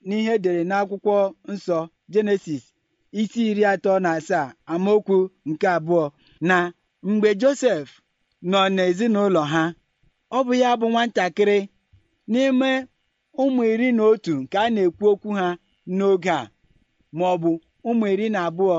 n'ihe 0.07 0.33
edere 0.37 0.61
n'akwụkwọ 0.69 1.15
nsọ 1.51 1.77
Jenesis 2.13 2.63
isi 3.19 3.41
iri 3.51 3.63
atọ 3.73 3.91
na 4.03 4.09
asaa 4.17 4.47
amaokwu 4.73 5.17
nke 5.49 5.67
abụọ 5.77 6.03
na 6.49 6.57
mgbe 7.09 7.29
Josef 7.41 7.87
nọ 8.49 8.59
n'ezinụlọ 8.75 9.41
ha 9.53 9.63
ọ 10.37 10.39
bụ 10.45 10.53
ya 10.61 10.69
bụ 10.79 10.85
nwatakịrị 10.93 11.59
n'ime 12.31 12.69
ụmụ 13.41 13.61
iri 13.73 13.87
na 13.97 14.03
otu 14.11 14.33
nke 14.41 14.55
a 14.57 14.67
na-ekwu 14.75 15.05
okwu 15.13 15.29
ha 15.39 15.47
n'oge 15.97 16.29
a 16.39 16.51
ma 17.17 17.23
ọ 17.33 17.35
bụ 17.41 17.51
ụmụ 17.89 18.05
iri 18.13 18.27
na 18.35 18.39
abụọ. 18.47 18.77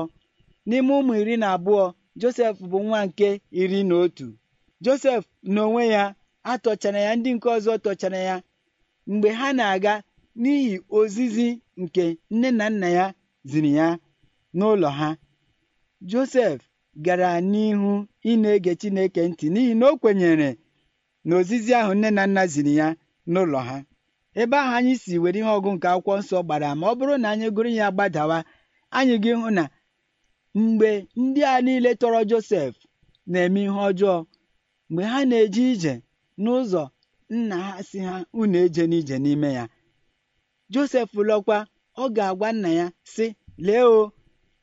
N'ime 0.67 0.91
ụmụ 0.99 1.13
iri 1.21 1.35
na 1.41 1.47
abụọ 1.55 1.83
Josef 2.21 2.55
bụ 2.71 2.77
nwa 2.87 2.99
nke 3.07 3.27
iri 3.61 3.79
na 3.89 3.95
otu. 4.03 4.27
Josef 4.85 5.23
n'onwe 5.53 5.83
ya 5.95 6.03
atọchara 6.51 6.99
ya 7.07 7.11
ndị 7.17 7.29
nke 7.35 7.47
ọzọ 7.57 7.73
tọchara 7.85 8.17
ya. 8.29 8.35
Mgbe 9.11 9.29
ha 9.39 9.47
na-aga 9.57 9.93
n'ihi 10.41 10.73
ozizi 10.97 11.47
nke 11.81 12.03
nne 12.33 12.49
na 12.59 12.65
nna 12.73 12.87
ya 12.97 13.05
ziri 13.49 13.71
ya 13.79 13.87
n'ụlọ 14.57 14.89
ha. 14.99 15.09
Josef 16.11 16.59
gara 17.05 17.29
n'ihu 17.51 17.91
ị 18.29 18.31
na-ege 18.41 18.71
Chineke 18.81 19.21
ntị 19.29 19.45
n'ihi 19.53 19.73
na 19.79 19.85
o 19.91 19.97
kwenyere 20.01 20.49
na 21.27 21.33
ozizi 21.39 21.71
ahụ 21.79 21.91
nne 21.95 22.09
na 22.17 22.23
nna 22.27 22.43
ziri 22.51 22.73
ya 22.79 22.87
n'ụlọ 23.31 23.59
ha. 23.67 23.77
Ebe 24.41 24.55
ahụ 24.61 24.71
anyị 24.77 24.93
si 25.03 25.13
were 25.23 25.39
ihe 25.39 25.49
ọgụ 25.57 25.69
nke 25.75 25.87
akwụkwọ 25.93 26.13
nsọ 26.21 26.37
gbara 26.45 26.69
ma 26.79 26.85
ọ 26.91 26.93
bụrụ 26.97 27.15
na 27.21 27.27
anyị 27.33 27.47
gụrụ 27.55 27.69
ya 27.79 27.87
gbadawa 27.95 28.37
anyị 28.97 29.15
gị 29.23 29.31
hụ 29.39 29.47
na 29.57 29.63
mgbe 30.61 30.89
ndị 31.21 31.41
a 31.43 31.55
niile 31.65 31.91
tọrọ 32.01 32.19
Josef 32.29 32.73
na-eme 33.31 33.59
ihe 33.67 33.79
ọjọọ 33.89 34.15
mgbe 34.89 35.03
ha 35.11 35.19
na-eje 35.29 35.63
ije 35.73 35.93
n'ụzọ 36.43 36.83
nna 37.35 37.55
ha 37.65 37.73
si 37.89 37.97
ha 38.07 38.15
unu 38.39 38.57
eje 38.65 38.83
n'ije 38.89 39.15
n'ime 39.23 39.49
ya. 39.57 39.65
Josef 40.73 41.09
lọkwa 41.29 41.57
ọ 41.97 42.05
ga-agwa 42.15 42.49
nna 42.55 42.69
ya 42.79 42.85
sị 43.13 43.25
lee 43.65 43.81
o 43.81 44.11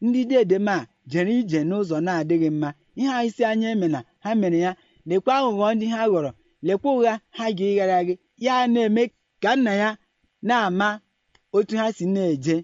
ndị 0.07 0.21
dede 0.31 0.57
m 0.59 0.69
a 0.75 0.87
jere 1.11 1.33
ije 1.41 1.59
n'ụzọ 1.69 1.97
na-adịghị 2.07 2.51
mma. 2.55 2.69
Ihe 2.99 3.09
a 3.19 3.21
isi 3.29 3.43
anya 3.51 3.69
eme 3.75 3.87
na 3.95 4.01
ha 4.25 4.31
mere 4.41 4.59
ya 4.65 4.73
lekwa 5.09 5.33
aghụghọ 5.39 5.67
ndị 5.75 5.87
ha 5.95 6.01
ghọrọ 6.13 6.31
lekwa 6.67 6.89
ụgha 6.97 7.13
ha 7.37 7.45
ga-ịghara 7.57 7.99
gị 8.07 8.15
ya 8.45 8.55
na-eme 8.73 9.03
ka 9.43 9.51
nna 9.57 9.73
ya 9.83 9.89
na-ama 10.49 10.89
otu 11.57 11.75
ha 11.81 11.87
si 11.97 12.05
na-eje 12.15 12.57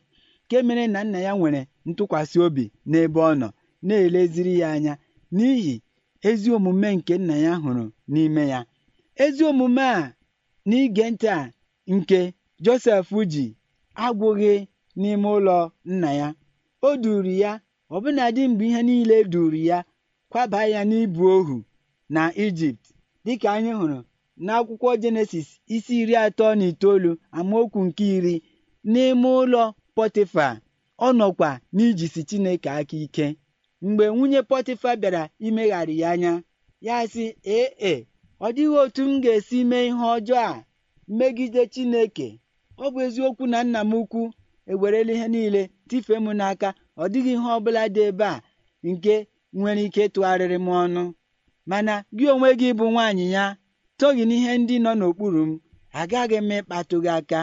nke 0.45 0.57
mere 0.67 0.85
na 0.95 1.01
nna 1.07 1.19
ya 1.27 1.33
nwere 1.39 1.61
ntụkwasị 1.89 2.37
obi 2.47 2.65
n'ebe 2.91 3.21
ọ 3.21 3.33
nọ 3.41 3.49
na-eleziri 3.87 4.53
ya 4.61 4.69
anya 4.77 4.95
n'ihi 5.37 5.75
ezi 6.29 6.49
omume 6.57 6.89
nke 6.97 7.15
nna 7.21 7.37
ya 7.47 7.53
hụrụ 7.63 7.85
n'ime 8.13 8.43
ya. 8.53 8.61
Ezi 9.25 9.43
omume 9.51 9.83
a 9.83 10.15
na 10.69 10.75
ige 10.85 11.05
ntị 11.13 11.27
a 11.29 11.53
nke 11.95 12.19
Josef 12.65 13.09
ji 13.33 13.45
agwụghị 14.05 14.55
n'ime 15.01 15.29
ụlọ 15.37 15.57
nna 15.93 16.11
ya. 16.21 16.29
O 16.87 16.97
duru 17.03 17.33
ya 17.43 17.53
ọbụnadị 17.95 18.43
mgbe 18.51 18.65
ihe 18.71 18.81
niile 18.89 19.17
duru 19.33 19.57
ya 19.71 19.79
kwaba 20.31 20.61
ya 20.73 20.81
n'ibu 20.89 21.23
ohu 21.37 21.57
na 22.15 22.23
Ijipt 22.45 22.85
dịka 23.25 23.49
anyị 23.57 23.73
hụrụ 23.81 23.99
n'akwụkwọ 24.45 24.91
Jenesis 25.03 25.49
isi 25.75 25.93
iri 26.03 26.15
atọ 26.25 26.47
na 26.59 26.65
itoolu 26.73 27.11
amaokwu 27.39 27.79
nke 27.87 28.05
iri 28.17 28.35
n'ime 28.93 29.29
ụlọ 29.43 29.63
Pọtịfa 29.97 30.47
ọ 31.07 31.09
nọkwa 31.19 31.51
n'ijisi 31.75 32.21
Chineke 32.29 32.69
aka 32.79 32.97
ike. 33.07 33.27
Mgbe 33.87 34.05
nwunye 34.15 34.41
Pọtịfa 34.51 34.91
bịara 35.01 35.23
imegharị 35.47 35.95
ya 36.03 36.09
anya 36.15 36.33
ya 36.87 36.97
sị 37.13 37.25
ee 37.57 37.69
e 37.93 38.07
ọ 38.45 38.49
dịghị 38.55 38.77
otu 38.85 39.03
m 39.11 39.21
ga-esi 39.23 39.59
mee 39.71 39.87
ihe 39.91 40.07
ọjọọ 40.17 40.37
a 40.51 40.65
megide 41.19 41.63
Chineke. 41.73 42.29
Ọ 42.83 42.87
bụ 42.93 42.99
eziokwu 43.07 43.45
na 43.53 43.59
nna 43.65 43.81
m 43.85 43.93
ukwu 44.01 44.23
ewerela 44.71 45.13
ihe 45.17 45.27
niile 45.35 45.63
tifee 45.89 46.21
m 46.25 46.29
n'aka 46.39 46.69
ọ 47.03 47.05
dịghị 47.13 47.33
ihe 47.37 47.49
ọ 47.57 47.59
bụla 47.65 47.83
dị 47.95 48.01
ebe 48.11 48.25
a 48.35 48.43
nke 48.91 49.15
nwere 49.59 49.83
ike 49.87 50.03
tụgharịrị 50.15 50.59
m 50.67 50.69
ọnụ. 50.83 51.03
Mana 51.71 51.95
gị 52.17 52.25
onwe 52.33 52.49
gị 52.61 52.69
bụ 52.79 52.85
nwaanyị 52.93 53.27
ya 53.37 53.45
toghị 53.99 54.23
n'ihe 54.29 54.53
ndị 54.61 54.75
nọ 54.85 54.91
n'okpuru 54.99 55.43
m 55.49 55.53
agaghị 56.01 56.39
m 56.49 56.51
ịkpatụ 56.59 56.97
gị 57.05 57.11
aka. 57.19 57.41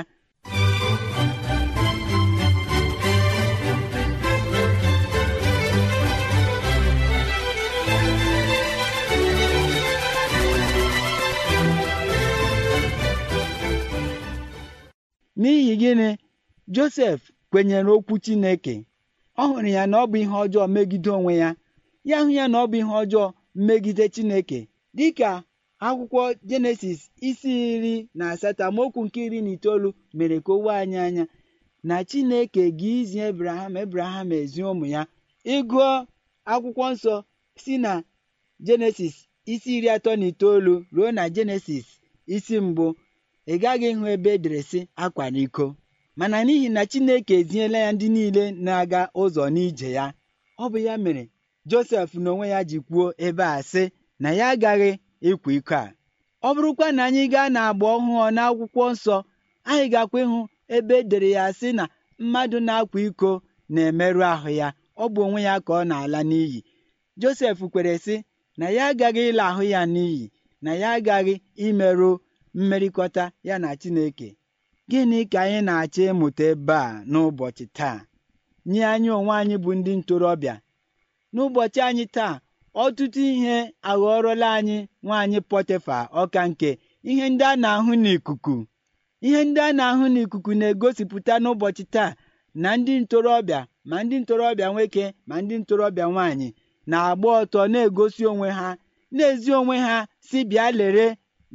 N'ihi 15.42 15.74
gịnị? 15.82 16.10
Josef 16.68 17.22
kwenyere 17.52 17.90
okwu 17.98 18.16
Chineke. 18.24 18.76
Ọ 19.38 19.44
hụrụ 19.50 19.68
ya 19.78 19.84
na 19.92 19.98
ọ 20.04 20.08
bụ 20.12 20.18
ihe 20.24 20.36
ọjọọ 20.44 20.66
megide 20.76 21.10
onwe 21.18 21.34
ya. 21.42 21.50
Ya 22.10 22.18
hụ 22.24 22.30
ya 22.38 22.46
na 22.52 22.58
ọ 22.64 22.68
bụ 22.72 22.76
ihe 22.82 22.94
ọjọọ 23.02 23.26
megide 23.68 24.06
Chineke. 24.14 24.60
Dịka 24.98 25.30
akwụkwọ 25.88 26.22
Jenesis 26.50 27.00
isi 27.30 27.52
iri 27.74 27.96
na 28.18 28.24
asatọ 28.34 28.62
amaokwu 28.70 29.00
nke 29.06 29.20
iri 29.26 29.40
na 29.46 29.50
itoolu 29.56 29.90
mere 30.18 30.38
ka 30.46 30.52
o 30.54 30.70
anyị 30.80 30.98
anya 31.06 31.24
na 31.88 31.96
Chineke 32.10 32.64
ga-izi 32.80 33.18
Ebraham 33.30 33.74
Ebraham 33.84 34.28
ezi 34.40 34.62
ụmụ 34.70 34.86
ya. 34.94 35.02
Ịgụọ 35.56 35.90
akwụkwọ 36.52 36.86
nsọ 36.94 37.14
si 37.62 37.74
na 37.84 37.92
Jenesis 38.66 39.16
isi 39.54 39.70
iri 39.78 39.88
atọ 39.96 40.12
na 40.20 40.26
itoolu 40.32 40.74
ruo 40.96 41.10
na 41.18 41.24
Jenesis 41.36 41.86
isi 42.36 42.56
mbụ 42.68 42.86
ị 43.52 43.54
gaghị 43.62 43.88
ịhụ 43.94 44.06
ebe 44.14 44.30
edere 44.38 44.60
sị 44.70 44.80
akwara 45.04 45.38
iko 45.46 45.66
mana 46.16 46.38
n'ihi 46.46 46.70
na 46.76 46.82
Chineke 46.92 47.34
eziela 47.42 47.78
ya 47.86 47.90
ndị 47.96 48.08
niile 48.16 48.44
na-aga 48.66 49.02
ụzọ 49.22 49.44
n'ije 49.56 49.90
ya 49.98 50.06
ọ 50.60 50.66
bụ 50.72 50.78
ya 50.88 50.94
mere 51.04 51.24
josef 51.70 52.10
n'onwe 52.24 52.46
ya 52.54 52.60
ji 52.70 52.78
kwuo 52.88 53.06
ebe 53.26 53.44
a 53.44 53.60
sị 53.70 53.84
na 54.22 54.30
ya 54.40 54.46
agaghị 54.54 54.92
ịkwa 55.30 55.52
iko 55.58 55.76
a. 55.76 55.94
Ọ 56.44 56.50
bụrụkwa 56.56 56.88
na 56.96 57.02
anyị 57.08 57.24
gaa 57.34 57.50
n'agba 57.54 57.86
ọhụụ 57.96 58.32
n'akwụkwọ 58.36 58.84
nsọ 58.94 59.16
anyị 59.70 59.86
gakwa 59.94 60.18
ịhụ 60.24 60.40
ebe 60.76 60.96
edere 61.02 61.30
ya 61.38 61.44
sị 61.60 61.68
na 61.78 61.84
mmadụ 62.22 62.58
na-akwa 62.68 63.00
iko 63.08 63.32
na-emerụ 63.74 64.22
ahụ 64.34 64.50
ya 64.60 64.68
ọ 65.04 65.06
bụ 65.14 65.20
onwe 65.26 65.40
ya 65.48 65.56
ka 65.66 65.72
ọ 65.74 65.84
na-ala 65.90 66.20
n'iyi. 66.30 66.60
Josef 67.22 67.58
kwere 67.74 67.94
sị 68.06 68.16
na 68.60 68.66
ya 68.76 68.84
agaghị 68.92 69.22
ịla 69.30 69.44
ahụ 69.52 69.64
ya 69.74 69.82
n'iyi 69.94 70.24
na 70.64 70.72
ya 70.82 70.90
agaghị 70.98 71.34
imerụ 71.66 72.10
mmerịkọta 72.58 73.24
ya 73.48 73.56
na 73.64 73.70
chineke. 73.82 74.30
Gịnị 74.90 75.20
ka 75.32 75.40
anyị 75.46 75.60
na-achọ 75.68 76.02
ịmụta 76.12 76.44
ebe 76.52 76.74
a 76.74 77.04
n'ụbọchị 77.12 77.66
taa? 77.78 77.98
Nye 78.70 78.82
anyị 78.94 79.10
onwe 79.18 79.34
anyị 79.42 79.56
bụ 79.64 79.72
ndị 79.78 79.92
ntorobịa. 80.00 80.56
N'ụbọchị 81.34 81.80
anyị 81.90 82.06
taa 82.16 82.34
ọtụtụ 82.84 83.22
ihe 83.34 83.56
aghọrọla 83.90 84.48
anyị 84.58 84.78
nwaanyị 85.06 85.40
pọtịfa 85.50 85.98
ọka 86.22 86.42
nke 86.50 86.70
ihe 87.10 87.26
ndị 87.32 87.44
a 87.52 87.56
na-ahụ 87.64 87.92
n'ikuku. 88.04 88.56
Ihe 89.28 89.40
ndị 89.48 89.60
a 89.68 89.70
na-ahụ 89.78 90.06
n'ikuku 90.14 90.52
na-egosipụta 90.60 91.34
n'ụbọchị 91.44 91.84
taa 91.96 92.10
na 92.62 92.70
ndị 92.80 92.94
ntorobịa 93.04 93.60
ma 93.90 93.98
ndị 94.04 94.16
ntorobịa 94.24 94.68
nwoke 94.74 95.06
ma 95.28 95.36
ndị 95.42 95.56
ntorobịa 95.62 96.06
nwaanyị 96.14 96.48
na-agba 96.90 97.28
ọtọ 97.42 97.60
na-egosi 97.74 98.24
onwe 98.32 98.50
ha 98.60 98.70
na-ezi 99.16 99.52
onwe 99.60 99.76
ha 99.86 99.96
si 100.28 100.40
bịa 100.50 100.68
lere 100.80 101.06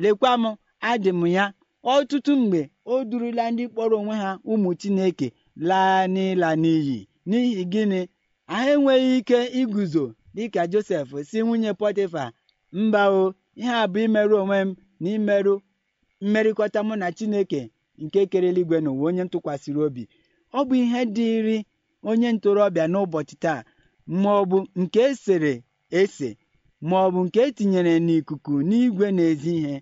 lekwa 0.03 0.31
m 0.43 0.45
adị 0.91 1.11
m 1.21 1.23
ya. 1.37 1.45
Ọtụtụ 1.93 2.33
mgbe 2.41 2.61
o 2.92 3.05
durula 3.11 3.44
ndị 3.53 3.64
kpọrọ 3.72 3.96
onwe 4.01 4.14
ha 4.22 4.31
ụmụ 4.53 4.70
Chineke 4.81 5.27
laa 5.68 6.01
n'ịla 6.14 6.48
n'iyi. 6.62 6.98
N'ihi 7.29 7.62
gịnị? 7.72 8.01
Ha 8.51 8.59
enweghị 8.72 9.11
ike 9.18 9.38
iguzo 9.61 10.05
dịka 10.35 10.62
Josef 10.72 11.09
si 11.29 11.38
nwunye 11.44 11.70
Pọtịfa 11.81 12.24
mba 12.81 13.03
o 13.20 13.35
ihe 13.61 13.72
a 13.83 13.85
bụ 13.92 13.98
imerụ 14.07 14.35
onwe 14.42 14.59
m 14.66 14.70
na 15.03 15.09
imerụ 15.16 15.55
mmerịkọta 16.24 16.79
mụ 16.87 16.94
na 17.03 17.09
Chineke 17.16 17.61
nke 18.03 18.20
kere 18.31 18.46
eluigwe 18.51 18.77
n'ụwa 18.85 19.05
onye 19.09 19.22
ntụkwasịrị 19.27 19.81
obi. 19.87 20.03
Ọ 20.59 20.61
bụ 20.68 20.74
ihe 20.83 21.01
dịịrị 21.14 21.57
onye 22.09 22.29
ntorobịa 22.37 22.85
n'ụbọchị 22.92 23.35
taa 23.44 23.61
ma 24.20 24.31
ọ 24.40 24.42
bụ 24.51 24.59
nke 24.81 25.01
esere 25.11 25.53
ese 26.01 26.29
ma 26.88 26.96
ọ 27.07 27.09
bụ 27.14 27.20
nke 27.27 27.38
etinyere 27.48 27.92
n'ikuku 28.07 28.53
n'igwe 28.68 29.07
n'ezi 29.16 29.53
ihe 29.61 29.74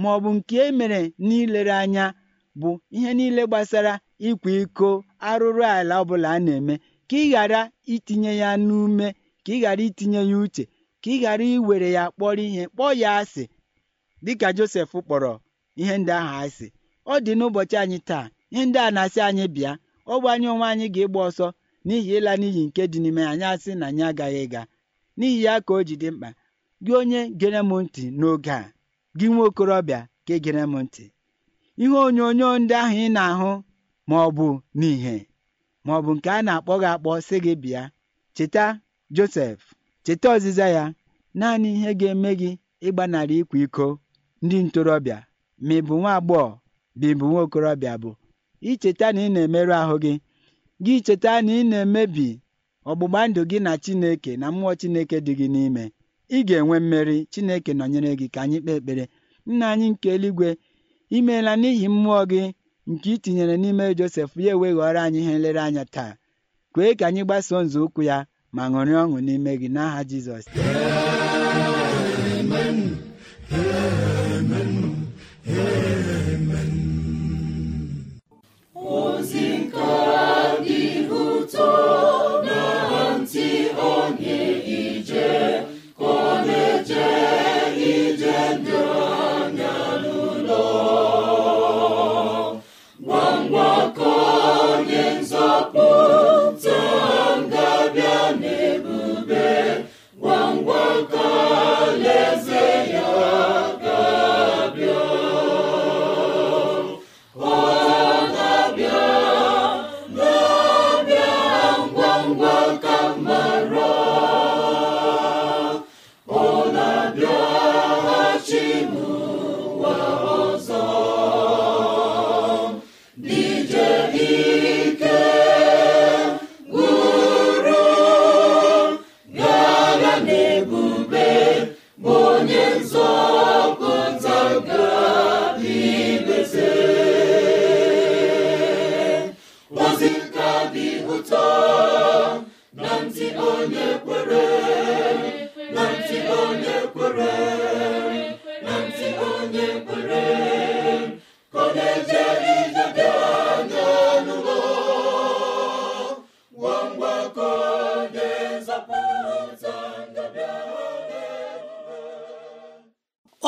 ma 0.00 0.08
ọ 0.16 0.18
bụ 0.22 0.30
nke 0.36 0.56
emere 0.68 1.00
n'ilere 1.26 1.72
anya 1.82 2.04
bụ 2.60 2.70
ihe 2.96 3.10
niile 3.18 3.42
gbasara 3.48 3.92
ịkwa 4.28 4.50
iko 4.62 4.88
arụrụ 5.28 5.62
ala 5.76 5.94
ọbụla 6.02 6.28
a 6.36 6.38
na-eme 6.46 6.74
ka 7.08 7.16
ị 7.16 7.26
ghara 7.32 7.60
itinye 7.94 8.32
ya 8.42 8.50
n'ume 8.66 9.06
ka 9.44 9.50
ị 9.56 9.58
ghara 9.62 9.82
itinye 9.88 10.20
ya 10.30 10.36
uche 10.44 10.64
ka 11.02 11.08
ị 11.14 11.16
ghara 11.22 11.44
iwere 11.54 11.88
ya 11.96 12.04
kpọrọ 12.14 12.42
ihe 12.48 12.62
kpọọ 12.72 12.92
ya 13.02 13.10
asị 13.20 13.44
dịka 14.24 14.48
Josef 14.56 14.90
kpọrọ 15.04 15.32
ihe 15.80 15.94
ndị 16.00 16.12
ahụ 16.18 16.34
asị. 16.44 16.66
Ọ 17.12 17.14
dị 17.24 17.32
n'ụbọchị 17.38 17.76
anyị 17.82 17.98
taa 18.08 18.26
ihe 18.52 18.62
ndị 18.66 18.78
a 18.78 18.88
na-asị 18.94 19.20
anyị 19.28 19.44
bịa 19.54 19.72
ọ 20.12 20.14
bụ 20.20 20.26
anyị 20.32 20.46
onwe 20.52 20.66
anyị 20.72 20.86
ga-ịgba 20.94 21.20
ọsọ 21.28 21.46
n'ihi 21.86 22.10
ịla 22.18 22.32
n'iyi 22.40 22.62
nke 22.68 22.82
dị 22.92 22.98
n'ime 23.02 23.22
anyị 23.32 23.44
asị 23.52 23.70
na 23.80 23.84
anyị 23.90 24.02
agaghị 24.10 24.40
ịga. 24.46 24.62
N'ihi 25.18 25.38
ya 25.46 25.54
ka 25.66 25.72
o 25.74 25.80
ji 25.88 25.94
dị 26.02 26.08
mkpa 26.14 26.28
gị 26.84 26.92
onye 27.00 27.20
gere 27.40 27.60
m 27.68 27.70
ntị 27.84 28.02
n'oge 28.18 28.50
a 28.60 28.72
gị 29.18 29.26
nwa 29.32 29.44
okorobịa 29.48 30.00
ka 30.26 30.32
egere 30.36 30.62
m 30.72 30.74
ntị. 30.84 31.04
Ihe 31.82 31.96
onyonyo 32.06 32.48
ndị 32.60 32.74
ahụ 32.82 32.96
ị 33.04 33.08
na-ahụ 33.16 33.50
ma 34.08 34.16
ọ 34.26 34.28
bụ 34.36 34.46
n'ihe 34.78 35.14
ma 35.84 35.92
ọ 35.98 36.00
bụ 36.04 36.10
nke 36.16 36.28
a 36.36 36.38
na-akpọ 36.46 36.72
gị 36.82 36.88
akpọ 36.94 37.10
sị 37.26 37.36
gị 37.44 37.52
bịa. 37.62 37.82
Cheta 38.36 38.64
Josef 39.16 39.58
cheta 40.04 40.26
ọzịza 40.36 40.66
ya. 40.76 40.84
Naanị 41.38 41.68
ihe 41.76 41.90
ga-eme 42.00 42.30
gị 42.40 42.50
ịgbanarị 42.86 43.34
ịkwa 43.42 43.56
iko 43.64 43.86
ndị 44.44 44.56
ntorobịa 44.66 45.18
ma 45.66 45.72
ị 45.78 45.80
bụ 45.86 45.94
nwa 46.00 46.10
agbọghọ 46.18 46.48
bụ 46.98 47.06
ịbụ 47.12 47.24
nwa 47.30 47.40
okorobịa 47.46 47.94
bụ. 48.02 48.10
Icheta 48.70 49.06
na 49.14 49.20
ị 49.26 49.28
na-emerụ 49.34 49.72
ahụ 49.82 49.94
gị 50.04 50.12
gị 50.84 50.94
cheta 51.06 51.32
na 51.46 51.52
ị 51.60 51.62
na-emebi 51.70 52.28
ọgbụgba 52.90 53.20
ndụ 53.28 53.40
gị 53.50 53.58
na 53.66 53.72
Chineke 53.84 54.32
na 54.40 54.46
mmụọ 54.52 54.72
Chineke 54.80 55.16
dị 55.26 55.32
gị 55.40 55.46
n'ime. 55.54 55.84
Ị 56.36 56.38
ga-enwe 56.48 56.76
mmeri 56.82 57.16
Chineke 57.32 57.70
nọnyere 57.78 58.10
gị 58.20 58.26
ka 58.34 58.40
anyị 58.44 58.58
kpee 58.62 58.76
ekpere. 58.80 59.04
Nna 59.48 59.64
anyị 59.72 59.86
nke 59.92 60.08
eluigwe 60.14 60.48
imeela 61.10 61.52
n'ihi 61.56 61.88
mmụọ 61.88 62.22
gị 62.30 62.42
nke 62.90 63.08
ị 63.14 63.18
tinyere 63.22 63.56
n'ime 63.62 63.94
Josef 63.98 64.30
ya 64.36 64.52
eweghọrọ 64.54 65.00
anyị 65.06 65.18
ihe 65.22 65.32
nlereanya 65.38 65.84
taa. 65.94 66.12
Kwee 66.72 66.94
ka 66.98 67.06
anyị 67.08 67.22
gbasoo 67.24 67.62
nzọụkwụ 67.66 68.02
ya 68.10 68.26
ma 68.52 68.62
ṅụrịa 68.72 69.00
ọṅụ 69.04 69.18
n'ime 69.26 69.52
gị 69.60 69.68
n'aha 69.74 70.00
Jizọs. 70.10 70.44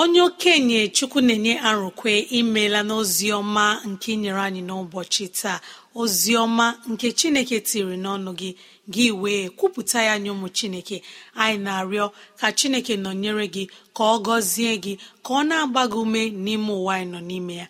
Onye 0.01 0.21
okenye 0.29 0.81
chukwu 0.97 1.19
na-enye 1.27 1.55
arụkwe 1.69 2.13
imela 2.39 2.81
n'ozi 2.89 3.27
ọma 3.41 3.65
nke 3.91 4.11
nyere 4.23 4.41
anyị 4.47 4.63
n'ụbọchị 4.69 5.25
taa. 5.39 5.59
Ozi 6.01 6.33
ọma 6.45 6.67
nke 6.91 7.07
chineke 7.19 7.57
tiri 7.69 7.97
n'ọnụ 8.05 8.31
gị 8.41 8.51
gị 8.95 9.07
wee 9.23 9.45
kwupụta 9.59 9.99
ya 10.09 10.15
nye 10.23 10.31
ụmụ 10.35 10.49
chineke. 10.57 10.97
Anyị 11.43 11.59
na-arịọ 11.65 12.07
ka 12.41 12.47
chineke 12.59 12.95
nọnyere 13.05 13.45
gị 13.55 13.65
ka 13.97 14.03
ọ 14.15 14.17
gọzie 14.27 14.73
gị 14.85 14.93
ka 15.25 15.31
ọ 15.35 15.41
na-agba 15.49 15.83
gị 15.93 15.99
ume 16.05 16.23
n'ime 16.45 16.73
ụwa 16.81 16.93
anyị 16.97 17.09
nọ 17.13 17.21
n'ime 17.29 17.55
ya. 17.61 17.67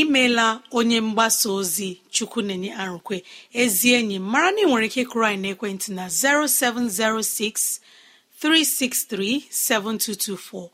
Imeela 0.00 0.46
onye 0.78 0.98
mgbasa 1.06 1.46
ozi 1.58 1.88
chukwu 2.14 2.38
na-enye 2.46 2.70
arụkwe. 2.82 3.16
Ezi 3.62 3.88
enyi 3.98 4.16
mara 4.32 4.48
na 4.54 4.60
ị 4.62 4.66
nwere 4.68 4.86
ike 4.88 5.02
kụrụ 5.10 5.24
anyị 5.30 5.40
n'ekwentị 5.42 5.88
na 5.98 6.04
0706 6.06 7.80
363 8.42 9.42
7224 9.50 10.68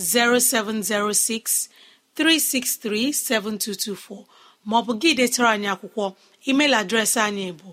0706 0.00 1.68
363 2.16 3.12
7224 3.12 4.24
maọbụ 4.70 4.92
gị 5.00 5.10
detara 5.18 5.48
anyị 5.54 5.68
akwụkwọ 5.74 6.04
email 6.50 6.72
adreesị 6.80 7.20
anyị 7.28 7.46
bụ 7.60 7.68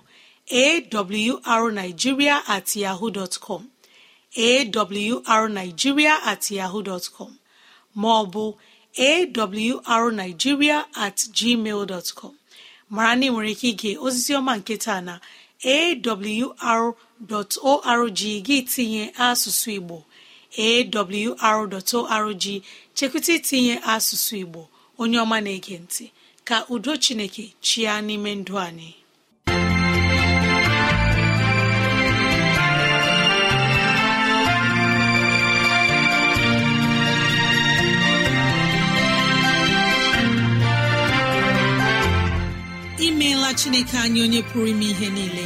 awrnigeria 1.53 2.35
at 2.55 2.67
yahoo 2.83 3.09
dot 3.17 3.33
com 3.45 3.61
awrnigeria 4.37 6.13
at 6.31 6.43
yahoo 6.57 6.81
dot 6.89 7.05
com 7.17 7.31
maọbụ 8.01 8.43
awrnigeria 8.97 10.77
at 11.05 11.17
gmail 11.37 11.85
dot 11.91 12.07
com. 12.15 12.33
Mara 12.89 13.15
na 13.15 13.25
ị 13.27 13.29
nwere 13.31 13.51
ike 13.51 13.67
ige 13.69 13.91
osisi 14.05 14.31
ọma 14.39 14.53
nke 14.59 14.77
taa 14.85 15.01
na 15.01 15.13
awr 15.63 16.93
awr.org 17.19 18.19
gị 18.45 18.57
tinye 18.75 19.03
asụsụ 19.27 19.69
igbo 19.77 19.97
awr.org 20.65 22.45
chekwụta 22.97 23.31
itinye 23.37 23.75
asụsụ 23.93 24.33
igbo 24.43 24.61
onye 25.01 25.17
ọma 25.23 25.37
na-ege 25.45 25.75
ntị. 25.83 26.05
Ka 26.47 26.57
udo 26.73 26.91
chineke 27.03 27.45
chịa 27.65 27.93
n'ime 28.05 28.31
ndụ 28.39 28.53
anyị. 28.67 28.91
Imeela 43.07 43.49
chineke 43.59 43.95
anyị 44.03 44.19
onye 44.25 44.41
pụrụ 44.49 44.65
ime 44.73 44.85
ihe 44.91 45.07
niile. 45.15 45.45